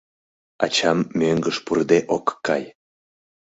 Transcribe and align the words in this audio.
—Ачам 0.63 0.99
мӧҥгыш 1.19 1.57
пурыде 1.65 1.99
ок 2.15 2.25
кай. 2.45 2.63